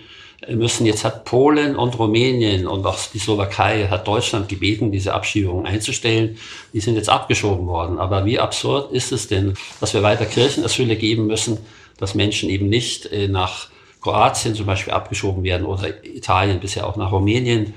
müssen. 0.49 0.87
Jetzt 0.87 1.05
hat 1.05 1.25
Polen 1.25 1.77
und 1.77 1.99
Rumänien 1.99 2.67
und 2.67 2.85
auch 2.85 2.99
die 3.13 3.19
Slowakei 3.19 3.87
hat 3.89 4.07
Deutschland 4.07 4.49
gebeten, 4.49 4.93
diese 4.93 5.15
Abschiebungen 5.15 5.67
einzustellen. 5.67 6.37
Die 6.73 6.81
sind 6.81 6.97
jetzt 6.97 7.09
abgeschoben 7.09 7.67
worden. 7.67 7.99
Aber 7.99 8.25
wie 8.25 8.39
absurd 8.39 8.93
ist 8.93 9.13
es 9.13 9.29
denn, 9.29 9.55
dass 9.81 9.95
wir 9.95 10.03
weiter 10.03 10.27
Kirchenasyle 10.27 10.97
geben 10.97 11.27
müssen, 11.27 11.59
dass 11.99 12.15
Menschen 12.15 12.51
eben 12.51 12.69
nicht 12.69 13.07
äh, 13.07 13.29
nach 13.29 13.69
Kroatien 14.03 14.55
zum 14.55 14.67
Beispiel 14.67 14.93
abgeschoben 14.93 15.43
werden 15.45 15.67
oder 15.67 16.05
Italien, 16.05 16.61
bisher 16.61 16.87
auch 16.87 16.97
nach 16.97 17.13
Rumänien, 17.13 17.75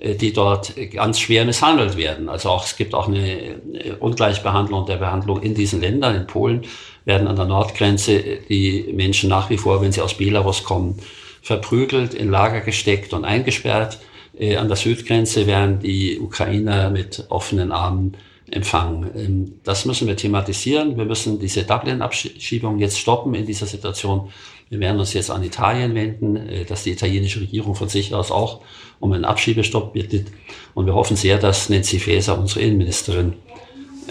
äh, 0.00 0.14
die 0.14 0.32
dort 0.32 0.74
ganz 0.92 1.20
schwer 1.20 1.44
misshandelt 1.44 1.96
werden. 1.96 2.28
Also 2.28 2.50
auch, 2.50 2.64
es 2.64 2.76
gibt 2.76 2.94
auch 2.94 3.08
eine 3.08 3.30
äh, 3.30 3.92
Ungleichbehandlung 3.98 4.86
der 4.86 4.96
Behandlung 4.96 5.42
in 5.42 5.54
diesen 5.54 5.80
Ländern. 5.80 6.16
In 6.16 6.26
Polen 6.26 6.62
werden 7.04 7.28
an 7.28 7.36
der 7.36 7.44
Nordgrenze 7.44 8.20
die 8.48 8.90
Menschen 8.92 9.28
nach 9.28 9.50
wie 9.50 9.58
vor, 9.58 9.80
wenn 9.82 9.92
sie 9.92 10.00
aus 10.00 10.14
Belarus 10.14 10.64
kommen, 10.64 10.98
verprügelt, 11.42 12.14
in 12.14 12.30
Lager 12.30 12.60
gesteckt 12.60 13.12
und 13.12 13.24
eingesperrt. 13.24 13.98
Äh, 14.38 14.56
an 14.56 14.68
der 14.68 14.76
Südgrenze 14.76 15.46
werden 15.46 15.80
die 15.80 16.18
Ukrainer 16.18 16.90
mit 16.90 17.26
offenen 17.28 17.72
Armen 17.72 18.16
empfangen. 18.50 19.10
Ähm, 19.14 19.60
das 19.64 19.84
müssen 19.84 20.06
wir 20.08 20.16
thematisieren. 20.16 20.96
Wir 20.96 21.04
müssen 21.04 21.38
diese 21.38 21.64
Dublin-Abschiebung 21.64 22.78
jetzt 22.78 22.98
stoppen 22.98 23.34
in 23.34 23.46
dieser 23.46 23.66
Situation. 23.66 24.30
Wir 24.68 24.80
werden 24.80 24.98
uns 24.98 25.12
jetzt 25.12 25.30
an 25.30 25.44
Italien 25.44 25.94
wenden, 25.94 26.36
äh, 26.36 26.64
dass 26.64 26.82
die 26.82 26.90
italienische 26.90 27.40
Regierung 27.40 27.74
von 27.74 27.88
sich 27.88 28.14
aus 28.14 28.30
auch 28.30 28.62
um 28.98 29.12
einen 29.12 29.24
Abschiebestopp 29.24 29.92
bittet. 29.92 30.28
Und 30.74 30.86
wir 30.86 30.94
hoffen 30.94 31.16
sehr, 31.16 31.38
dass 31.38 31.68
Nancy 31.68 31.98
Faeser, 31.98 32.38
unsere 32.38 32.60
Innenministerin, 32.60 33.34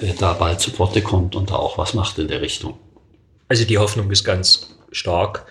äh, 0.02 0.14
da 0.18 0.34
bald 0.34 0.60
zu 0.60 0.78
Worte 0.80 1.02
kommt 1.02 1.36
und 1.36 1.52
da 1.52 1.56
auch 1.56 1.78
was 1.78 1.94
macht 1.94 2.18
in 2.20 2.28
der 2.28 2.42
Richtung. 2.42 2.78
Also 3.48 3.66
die 3.66 3.78
Hoffnung 3.78 4.10
ist 4.12 4.24
ganz 4.24 4.76
stark 4.92 5.46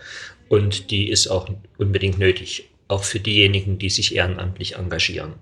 und 0.48 0.90
die 0.90 1.08
ist 1.10 1.28
auch 1.28 1.48
unbedingt 1.78 2.18
nötig, 2.18 2.70
auch 2.86 3.04
für 3.04 3.18
diejenigen, 3.18 3.78
die 3.78 3.88
sich 3.88 4.14
ehrenamtlich 4.14 4.76
engagieren. 4.76 5.34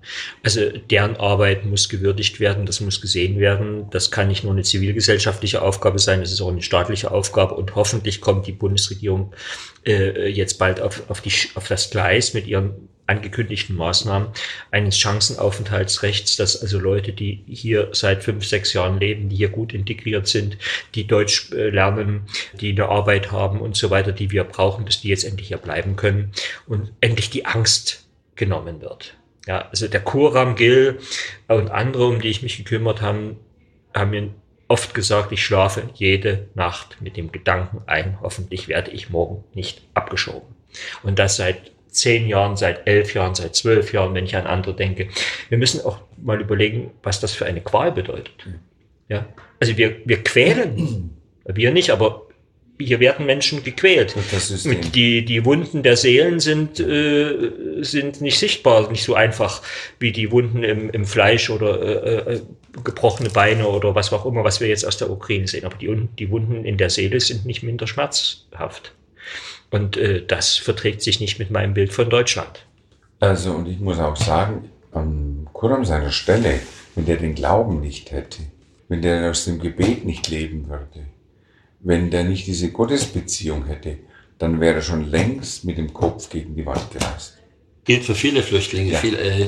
Also 0.43 0.69
deren 0.69 1.17
Arbeit 1.17 1.65
muss 1.65 1.89
gewürdigt 1.89 2.39
werden, 2.39 2.65
das 2.65 2.79
muss 2.79 3.01
gesehen 3.01 3.39
werden. 3.39 3.89
Das 3.91 4.11
kann 4.11 4.29
nicht 4.29 4.43
nur 4.43 4.53
eine 4.53 4.63
zivilgesellschaftliche 4.63 5.61
Aufgabe 5.61 5.99
sein, 5.99 6.21
das 6.21 6.31
ist 6.31 6.41
auch 6.41 6.51
eine 6.51 6.61
staatliche 6.61 7.11
Aufgabe 7.11 7.55
und 7.55 7.75
hoffentlich 7.75 8.21
kommt 8.21 8.47
die 8.47 8.53
Bundesregierung 8.53 9.33
äh, 9.85 10.29
jetzt 10.29 10.57
bald 10.57 10.79
auf, 10.79 11.03
auf, 11.09 11.21
die, 11.21 11.31
auf 11.55 11.67
das 11.67 11.89
Gleis 11.89 12.33
mit 12.33 12.47
ihren 12.47 12.89
angekündigten 13.07 13.75
Maßnahmen 13.75 14.29
eines 14.71 14.97
Chancenaufenthaltsrechts, 14.97 16.35
dass 16.37 16.61
also 16.61 16.79
Leute, 16.79 17.11
die 17.11 17.43
hier 17.47 17.89
seit 17.91 18.23
fünf, 18.23 18.45
sechs 18.45 18.73
Jahren 18.73 18.99
leben, 18.99 19.29
die 19.29 19.35
hier 19.35 19.49
gut 19.49 19.73
integriert 19.73 20.27
sind, 20.27 20.57
die 20.95 21.05
Deutsch 21.05 21.51
äh, 21.51 21.69
lernen, 21.69 22.27
die 22.53 22.71
eine 22.71 22.87
Arbeit 22.87 23.31
haben 23.31 23.59
und 23.59 23.75
so 23.75 23.89
weiter, 23.89 24.11
die 24.11 24.31
wir 24.31 24.43
brauchen, 24.43 24.85
dass 24.85 25.01
die 25.01 25.09
jetzt 25.09 25.25
endlich 25.25 25.49
hier 25.49 25.57
bleiben 25.57 25.95
können 25.95 26.31
und 26.65 26.91
endlich 27.01 27.29
die 27.29 27.45
Angst 27.45 28.07
genommen 28.35 28.81
wird. 28.81 29.15
Ja, 29.45 29.67
also 29.69 29.87
der 29.87 29.99
Kuram 29.99 30.55
Gil 30.55 30.99
und 31.47 31.69
andere, 31.69 32.07
um 32.07 32.21
die 32.21 32.29
ich 32.29 32.43
mich 32.43 32.57
gekümmert 32.57 33.01
habe, 33.01 33.35
haben 33.93 34.09
mir 34.11 34.29
oft 34.69 34.93
gesagt, 34.93 35.31
ich 35.31 35.43
schlafe 35.45 35.89
jede 35.93 36.47
Nacht 36.55 36.97
mit 37.01 37.17
dem 37.17 37.31
Gedanken 37.31 37.81
ein, 37.85 38.19
hoffentlich 38.21 38.69
werde 38.69 38.91
ich 38.91 39.09
morgen 39.09 39.43
nicht 39.53 39.81
abgeschoben. 39.93 40.55
Und 41.03 41.19
das 41.19 41.35
seit 41.35 41.72
zehn 41.93 42.27
Jahren, 42.27 42.57
seit 42.57 42.87
elf 42.87 43.13
Jahren, 43.13 43.35
seit 43.35 43.55
zwölf 43.55 43.93
Jahren, 43.93 44.13
wenn 44.13 44.25
ich 44.25 44.35
an 44.35 44.47
andere 44.47 44.75
denke. 44.75 45.07
Wir 45.49 45.57
müssen 45.57 45.81
auch 45.81 45.99
mal 46.21 46.41
überlegen, 46.41 46.91
was 47.03 47.19
das 47.19 47.33
für 47.33 47.45
eine 47.45 47.61
Qual 47.61 47.91
bedeutet. 47.91 48.33
Ja, 49.09 49.25
also 49.59 49.77
wir, 49.77 49.95
wir 50.05 50.23
quälen, 50.23 51.11
wir 51.45 51.71
nicht, 51.71 51.89
aber 51.91 52.27
hier 52.79 52.99
werden 52.99 53.25
Menschen 53.25 53.63
gequält. 53.63 54.15
Die, 54.93 55.23
die 55.23 55.45
Wunden 55.45 55.83
der 55.83 55.95
Seelen 55.95 56.39
sind, 56.39 56.79
äh, 56.79 57.51
sind 57.81 58.21
nicht 58.21 58.39
sichtbar, 58.39 58.89
nicht 58.89 59.03
so 59.03 59.13
einfach 59.13 59.61
wie 59.99 60.11
die 60.11 60.31
Wunden 60.31 60.63
im, 60.63 60.89
im 60.89 61.05
Fleisch 61.05 61.49
oder 61.49 61.81
äh, 61.81 62.33
äh, 62.33 62.41
gebrochene 62.83 63.29
Beine 63.29 63.67
oder 63.67 63.93
was 63.95 64.11
auch 64.11 64.25
immer, 64.25 64.43
was 64.43 64.59
wir 64.59 64.67
jetzt 64.67 64.85
aus 64.85 64.97
der 64.97 65.09
Ukraine 65.09 65.47
sehen. 65.47 65.65
Aber 65.65 65.77
die, 65.77 66.07
die 66.17 66.29
Wunden 66.31 66.65
in 66.65 66.77
der 66.77 66.89
Seele 66.89 67.19
sind 67.19 67.45
nicht 67.45 67.63
minder 67.63 67.87
schmerzhaft. 67.87 68.93
Und 69.73 69.97
äh, 69.97 70.23
das 70.23 70.55
verträgt 70.55 71.01
sich 71.01 71.19
nicht 71.19 71.39
mit 71.39 71.49
meinem 71.49 71.73
Bild 71.73 71.91
von 71.91 72.07
Deutschland. 72.07 72.67
Also, 73.19 73.53
und 73.53 73.67
ich 73.67 73.79
muss 73.79 73.97
auch 73.97 74.15
sagen, 74.15 74.69
an 74.91 75.47
Kuram 75.51 75.83
seiner 75.83 76.11
Stelle, 76.11 76.59
wenn 76.93 77.07
der 77.07 77.17
den 77.17 77.33
Glauben 77.33 77.81
nicht 77.81 78.11
hätte, 78.11 78.43
wenn 78.87 79.01
der 79.01 79.31
aus 79.31 79.45
dem 79.45 79.57
Gebet 79.57 80.05
nicht 80.05 80.29
leben 80.29 80.69
würde, 80.69 81.07
wenn 81.79 82.11
der 82.11 82.23
nicht 82.23 82.45
diese 82.45 82.69
Gottesbeziehung 82.71 83.65
hätte, 83.65 83.97
dann 84.37 84.61
wäre 84.61 84.75
er 84.75 84.81
schon 84.83 85.09
längst 85.09 85.65
mit 85.65 85.79
dem 85.79 85.91
Kopf 85.91 86.29
gegen 86.29 86.55
die 86.55 86.67
Wand 86.67 86.91
gerast. 86.91 87.39
Gilt 87.83 88.03
für 88.03 88.13
viele 88.13 88.43
Flüchtlinge. 88.43 88.91
Ja. 88.91 88.99
Viel, 88.99 89.15
äh, 89.15 89.47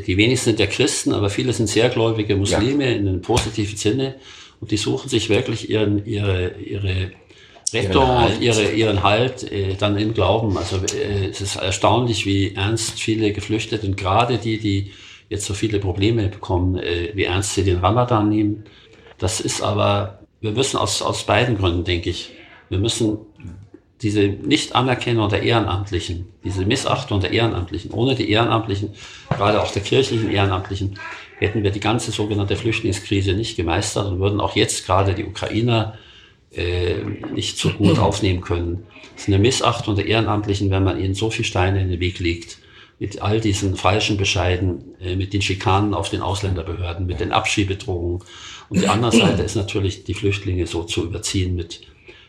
die 0.00 0.16
wenigsten 0.16 0.50
sind 0.50 0.58
ja 0.58 0.66
Christen, 0.66 1.12
aber 1.12 1.28
viele 1.28 1.52
sind 1.52 1.66
sehr 1.66 1.90
gläubige 1.90 2.34
Muslime 2.34 2.86
ja. 2.86 2.96
in 2.96 3.06
einem 3.06 3.20
positiven 3.20 3.76
Sinne 3.76 4.14
und 4.62 4.70
die 4.70 4.78
suchen 4.78 5.10
sich 5.10 5.28
wirklich 5.28 5.68
ihren, 5.68 6.06
ihre, 6.06 6.54
ihre 6.54 7.10
Rettung 7.74 8.04
ihren 8.04 8.18
Halt. 8.18 8.40
Ihre, 8.40 8.70
ihren 8.72 9.02
Halt 9.02 9.52
äh, 9.52 9.74
dann 9.74 9.96
im 9.98 10.14
Glauben. 10.14 10.56
Also 10.56 10.76
äh, 10.76 11.28
es 11.30 11.40
ist 11.40 11.56
erstaunlich, 11.56 12.26
wie 12.26 12.54
ernst 12.54 13.00
viele 13.00 13.32
Geflüchtete 13.32 13.86
und 13.86 13.96
gerade 13.96 14.38
die, 14.38 14.58
die 14.58 14.92
jetzt 15.28 15.46
so 15.46 15.54
viele 15.54 15.78
Probleme 15.80 16.28
bekommen, 16.28 16.76
äh, 16.76 17.10
wie 17.14 17.24
ernst 17.24 17.54
sie 17.54 17.64
den 17.64 17.78
Ramadan 17.78 18.28
nehmen. 18.28 18.64
Das 19.18 19.40
ist 19.40 19.62
aber, 19.62 20.20
wir 20.40 20.52
müssen 20.52 20.76
aus, 20.76 21.02
aus 21.02 21.24
beiden 21.24 21.58
Gründen, 21.58 21.84
denke 21.84 22.10
ich, 22.10 22.32
wir 22.68 22.78
müssen 22.78 23.18
diese 24.02 24.22
Nicht-Anerkennung 24.22 25.28
der 25.28 25.42
Ehrenamtlichen, 25.42 26.26
diese 26.44 26.66
Missachtung 26.66 27.20
der 27.20 27.30
Ehrenamtlichen, 27.30 27.90
ohne 27.92 28.14
die 28.14 28.30
Ehrenamtlichen, 28.30 28.90
gerade 29.30 29.62
auch 29.62 29.72
der 29.72 29.82
kirchlichen 29.82 30.30
Ehrenamtlichen, 30.30 30.98
hätten 31.38 31.62
wir 31.62 31.70
die 31.70 31.80
ganze 31.80 32.10
sogenannte 32.10 32.56
Flüchtlingskrise 32.56 33.32
nicht 33.32 33.56
gemeistert 33.56 34.06
und 34.06 34.20
würden 34.20 34.40
auch 34.40 34.56
jetzt 34.56 34.86
gerade 34.86 35.14
die 35.14 35.24
Ukrainer 35.24 35.98
äh, 36.56 37.02
nicht 37.32 37.58
so 37.58 37.70
gut 37.70 37.98
aufnehmen 37.98 38.40
können. 38.40 38.86
Es 39.16 39.22
ist 39.22 39.28
eine 39.28 39.38
Missachtung 39.38 39.96
der 39.96 40.06
Ehrenamtlichen, 40.06 40.70
wenn 40.70 40.84
man 40.84 41.00
ihnen 41.00 41.14
so 41.14 41.30
viel 41.30 41.44
Steine 41.44 41.80
in 41.80 41.88
den 41.88 42.00
Weg 42.00 42.18
legt. 42.18 42.58
Mit 43.00 43.22
all 43.22 43.40
diesen 43.40 43.74
falschen 43.74 44.16
Bescheiden, 44.16 44.94
äh, 45.00 45.16
mit 45.16 45.32
den 45.32 45.42
Schikanen 45.42 45.94
auf 45.94 46.10
den 46.10 46.20
Ausländerbehörden, 46.20 47.06
mit 47.06 47.20
den 47.20 47.32
Abschiebedrohungen. 47.32 48.22
Und 48.68 48.80
die 48.80 48.88
andere 48.88 49.12
Seite 49.12 49.42
ist 49.42 49.56
natürlich, 49.56 50.04
die 50.04 50.14
Flüchtlinge 50.14 50.66
so 50.66 50.84
zu 50.84 51.04
überziehen 51.04 51.54
mit, 51.54 51.80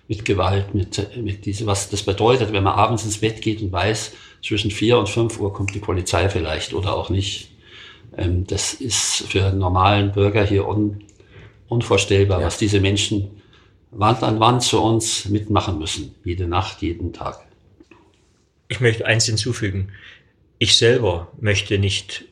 mit 0.08 0.26
Gewalt, 0.26 0.74
mit, 0.74 1.18
mit 1.18 1.46
diese, 1.46 1.66
was 1.66 1.90
das 1.90 2.04
bedeutet, 2.04 2.52
wenn 2.52 2.64
man 2.64 2.74
abends 2.74 3.06
ins 3.06 3.20
Bett 3.20 3.42
geht 3.42 3.62
und 3.62 3.72
weiß, 3.72 4.14
zwischen 4.44 4.72
vier 4.72 4.98
und 4.98 5.10
fünf 5.10 5.40
Uhr 5.40 5.54
kommt 5.54 5.74
die 5.74 5.80
Polizei 5.80 6.30
vielleicht 6.30 6.74
oder 6.74 6.96
auch 6.96 7.10
nicht. 7.10 7.52
Ähm, 8.18 8.46
das 8.48 8.74
ist 8.74 9.26
für 9.28 9.46
einen 9.46 9.60
normalen 9.60 10.12
Bürger 10.12 10.46
hier 10.46 10.68
un, 10.68 11.04
unvorstellbar, 11.68 12.42
ja. 12.42 12.48
was 12.48 12.58
diese 12.58 12.80
Menschen 12.80 13.30
Wand 13.98 14.24
an 14.24 14.40
Wand 14.42 14.62
zu 14.62 14.82
uns 14.82 15.26
mitmachen 15.26 15.80
müssen. 15.80 16.16
Jede 16.26 16.48
Nacht, 16.48 16.82
jeden 16.82 17.14
Tag. 17.14 17.40
Ich 18.68 18.82
möchte 18.82 19.06
eins 19.06 19.26
hinzufügen. 19.26 19.94
Ich 20.60 20.78
selber 20.78 21.32
möchte 21.40 21.78
nicht 21.78 22.26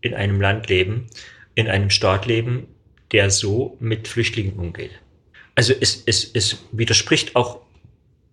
in 0.00 0.14
einem 0.14 0.40
Land 0.40 0.68
leben, 0.68 1.06
in 1.54 1.68
einem 1.68 1.90
Staat 1.90 2.26
leben, 2.26 2.66
der 3.12 3.30
so 3.30 3.76
mit 3.78 4.08
Flüchtlingen 4.08 4.54
umgeht. 4.54 4.90
Also 5.54 5.72
es, 5.80 6.02
es, 6.04 6.30
es 6.34 6.58
widerspricht 6.72 7.36
auch 7.36 7.60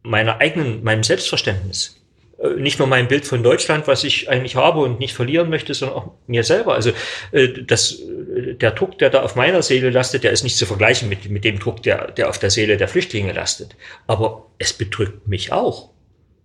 meiner 0.01 0.39
eigenen, 0.39 0.83
meinem 0.83 1.03
Selbstverständnis. 1.03 2.00
Äh, 2.41 2.59
nicht 2.59 2.79
nur 2.79 2.87
mein 2.87 3.07
Bild 3.07 3.25
von 3.25 3.43
Deutschland, 3.43 3.87
was 3.87 4.03
ich 4.03 4.29
eigentlich 4.29 4.55
habe 4.55 4.79
und 4.79 4.99
nicht 4.99 5.13
verlieren 5.13 5.49
möchte, 5.49 5.73
sondern 5.73 5.97
auch 5.97 6.11
mir 6.27 6.43
selber. 6.43 6.73
Also 6.73 6.91
äh, 7.31 7.49
das, 7.63 7.99
äh, 7.99 8.55
der 8.55 8.71
Druck, 8.71 8.97
der 8.99 9.09
da 9.09 9.23
auf 9.23 9.35
meiner 9.35 9.61
Seele 9.61 9.89
lastet, 9.89 10.23
der 10.23 10.31
ist 10.31 10.43
nicht 10.43 10.57
zu 10.57 10.65
vergleichen 10.65 11.09
mit, 11.09 11.29
mit 11.29 11.43
dem 11.43 11.59
Druck, 11.59 11.83
der, 11.83 12.11
der 12.11 12.29
auf 12.29 12.39
der 12.39 12.49
Seele 12.49 12.77
der 12.77 12.87
Flüchtlinge 12.87 13.33
lastet. 13.33 13.75
Aber 14.07 14.47
es 14.57 14.73
bedrückt 14.73 15.27
mich 15.27 15.51
auch. 15.51 15.89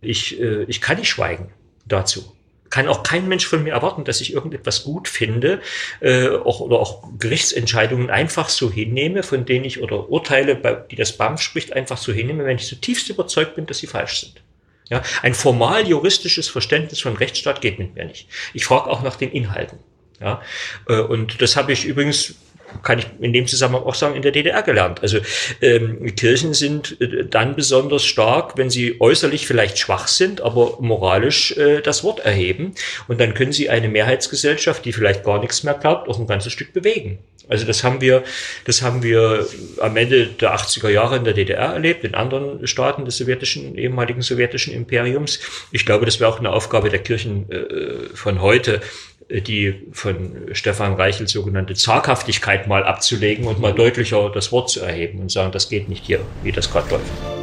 Ich, 0.02 0.38
ich 0.40 0.80
kann 0.80 0.98
nicht 0.98 1.08
schweigen 1.08 1.52
dazu 1.86 2.36
kann 2.68 2.88
auch 2.88 3.02
kein 3.02 3.28
Mensch 3.28 3.46
von 3.46 3.62
mir 3.62 3.72
erwarten, 3.72 4.04
dass 4.04 4.20
ich 4.20 4.32
irgendetwas 4.32 4.84
gut 4.84 5.08
finde 5.08 5.60
äh, 6.00 6.28
auch, 6.28 6.60
oder 6.60 6.78
auch 6.78 7.08
Gerichtsentscheidungen 7.18 8.10
einfach 8.10 8.48
so 8.48 8.70
hinnehme, 8.70 9.22
von 9.22 9.44
denen 9.44 9.64
ich 9.64 9.82
oder 9.82 10.10
Urteile, 10.10 10.56
bei, 10.56 10.74
die 10.74 10.96
das 10.96 11.16
BAMF 11.16 11.40
spricht, 11.40 11.72
einfach 11.72 11.96
so 11.96 12.12
hinnehme, 12.12 12.44
wenn 12.44 12.56
ich 12.56 12.66
zutiefst 12.66 13.08
überzeugt 13.08 13.54
bin, 13.54 13.66
dass 13.66 13.78
sie 13.78 13.86
falsch 13.86 14.20
sind. 14.20 14.42
Ja, 14.88 15.02
ein 15.22 15.34
formal 15.34 15.86
juristisches 15.88 16.48
Verständnis 16.48 17.00
von 17.00 17.16
Rechtsstaat 17.16 17.60
geht 17.60 17.78
mit 17.78 17.94
mir 17.94 18.04
nicht. 18.04 18.28
Ich 18.54 18.64
frage 18.64 18.88
auch 18.88 19.02
nach 19.02 19.16
den 19.16 19.32
Inhalten. 19.32 19.78
Ja, 20.20 20.40
äh, 20.88 21.00
und 21.00 21.42
das 21.42 21.56
habe 21.56 21.72
ich 21.72 21.84
übrigens 21.84 22.36
kann 22.82 22.98
ich 22.98 23.06
in 23.20 23.32
dem 23.32 23.46
Zusammenhang 23.46 23.84
auch 23.84 23.94
sagen, 23.94 24.16
in 24.16 24.22
der 24.22 24.32
DDR 24.32 24.62
gelernt. 24.62 25.02
Also 25.02 25.18
ähm, 25.62 26.14
Kirchen 26.14 26.54
sind 26.54 27.00
äh, 27.00 27.24
dann 27.24 27.56
besonders 27.56 28.04
stark, 28.04 28.56
wenn 28.56 28.70
sie 28.70 29.00
äußerlich 29.00 29.46
vielleicht 29.46 29.78
schwach 29.78 30.08
sind, 30.08 30.40
aber 30.40 30.78
moralisch 30.80 31.56
äh, 31.56 31.80
das 31.80 32.04
Wort 32.04 32.20
erheben. 32.20 32.74
Und 33.08 33.20
dann 33.20 33.34
können 33.34 33.52
sie 33.52 33.70
eine 33.70 33.88
Mehrheitsgesellschaft, 33.88 34.84
die 34.84 34.92
vielleicht 34.92 35.24
gar 35.24 35.40
nichts 35.40 35.62
mehr 35.62 35.74
glaubt, 35.74 36.08
auch 36.08 36.18
ein 36.18 36.26
ganzes 36.26 36.52
Stück 36.52 36.72
bewegen. 36.72 37.18
Also 37.48 37.64
das 37.64 37.84
haben 37.84 38.00
wir, 38.00 38.24
das 38.64 38.82
haben 38.82 39.02
wir 39.02 39.46
am 39.80 39.96
Ende 39.96 40.26
der 40.26 40.54
80er 40.54 40.88
Jahre 40.88 41.16
in 41.16 41.24
der 41.24 41.34
DDR 41.34 41.74
erlebt, 41.74 42.04
in 42.04 42.14
anderen 42.14 42.66
Staaten 42.66 43.04
des 43.04 43.16
sowjetischen, 43.18 43.76
ehemaligen 43.76 44.22
sowjetischen 44.22 44.74
Imperiums. 44.74 45.40
Ich 45.70 45.86
glaube, 45.86 46.06
das 46.06 46.18
wäre 46.18 46.30
auch 46.30 46.38
eine 46.38 46.50
Aufgabe 46.50 46.90
der 46.90 46.98
Kirchen 46.98 47.50
äh, 47.50 48.14
von 48.14 48.42
heute, 48.42 48.80
äh, 49.28 49.40
die 49.40 49.86
von 49.92 50.48
Stefan 50.52 50.94
Reichel 50.94 51.28
sogenannte 51.28 51.74
Zaghaftigkeit 51.74 52.66
mal 52.66 52.84
abzulegen 52.84 53.46
und 53.46 53.60
mal 53.60 53.72
deutlicher 53.72 54.30
das 54.32 54.50
Wort 54.52 54.70
zu 54.70 54.80
erheben 54.80 55.20
und 55.20 55.30
sagen, 55.30 55.52
das 55.52 55.68
geht 55.68 55.88
nicht 55.88 56.04
hier, 56.04 56.20
wie 56.42 56.52
das 56.52 56.70
gerade 56.70 56.90
läuft. 56.90 57.35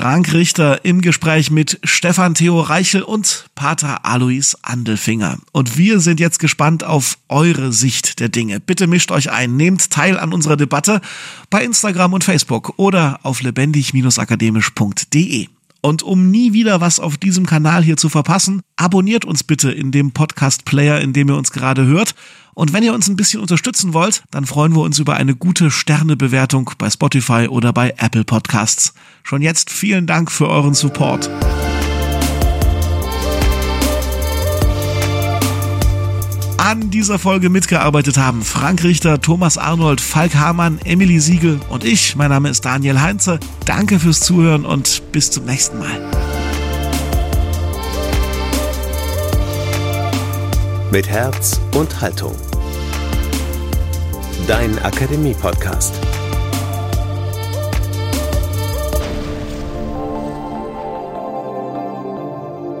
Frank 0.00 0.32
Richter 0.32 0.84
im 0.86 1.02
Gespräch 1.02 1.50
mit 1.50 1.78
Stefan 1.84 2.32
Theo 2.32 2.62
Reichel 2.62 3.02
und 3.02 3.50
Pater 3.54 4.06
Alois 4.06 4.56
Andelfinger. 4.62 5.36
Und 5.52 5.76
wir 5.76 6.00
sind 6.00 6.20
jetzt 6.20 6.38
gespannt 6.38 6.84
auf 6.84 7.18
eure 7.28 7.74
Sicht 7.74 8.18
der 8.18 8.30
Dinge. 8.30 8.60
Bitte 8.60 8.86
mischt 8.86 9.12
euch 9.12 9.30
ein, 9.30 9.58
nehmt 9.58 9.90
teil 9.90 10.18
an 10.18 10.32
unserer 10.32 10.56
Debatte 10.56 11.02
bei 11.50 11.62
Instagram 11.62 12.14
und 12.14 12.24
Facebook 12.24 12.72
oder 12.78 13.20
auf 13.24 13.42
lebendig-akademisch.de. 13.42 15.48
Und 15.82 16.02
um 16.02 16.30
nie 16.30 16.52
wieder 16.52 16.80
was 16.80 17.00
auf 17.00 17.16
diesem 17.16 17.46
Kanal 17.46 17.82
hier 17.82 17.96
zu 17.96 18.08
verpassen, 18.08 18.62
abonniert 18.76 19.24
uns 19.24 19.44
bitte 19.44 19.70
in 19.70 19.92
dem 19.92 20.12
Podcast-Player, 20.12 21.00
in 21.00 21.12
dem 21.12 21.28
ihr 21.28 21.36
uns 21.36 21.52
gerade 21.52 21.86
hört. 21.86 22.14
Und 22.54 22.72
wenn 22.72 22.82
ihr 22.82 22.92
uns 22.92 23.08
ein 23.08 23.16
bisschen 23.16 23.40
unterstützen 23.40 23.94
wollt, 23.94 24.22
dann 24.30 24.44
freuen 24.44 24.74
wir 24.74 24.82
uns 24.82 24.98
über 24.98 25.14
eine 25.14 25.34
gute 25.34 25.70
Sternebewertung 25.70 26.70
bei 26.78 26.90
Spotify 26.90 27.46
oder 27.48 27.72
bei 27.72 27.94
Apple 27.96 28.24
Podcasts. 28.24 28.92
Schon 29.22 29.40
jetzt 29.40 29.70
vielen 29.70 30.06
Dank 30.06 30.30
für 30.30 30.48
euren 30.48 30.74
Support. 30.74 31.30
An 36.62 36.90
dieser 36.90 37.18
Folge 37.18 37.48
mitgearbeitet 37.48 38.18
haben 38.18 38.42
Frank 38.42 38.84
Richter, 38.84 39.18
Thomas 39.18 39.56
Arnold, 39.56 39.98
Falk 39.98 40.34
Hamann, 40.34 40.78
Emily 40.84 41.18
Siegel 41.18 41.58
und 41.70 41.84
ich. 41.84 42.16
Mein 42.16 42.28
Name 42.28 42.50
ist 42.50 42.66
Daniel 42.66 43.00
Heinze. 43.00 43.40
Danke 43.64 43.98
fürs 43.98 44.20
Zuhören 44.20 44.66
und 44.66 45.10
bis 45.10 45.30
zum 45.30 45.46
nächsten 45.46 45.78
Mal. 45.78 46.10
Mit 50.92 51.08
Herz 51.08 51.58
und 51.74 51.98
Haltung. 51.98 52.36
Dein 54.46 54.78
Akademie-Podcast. 54.80 55.94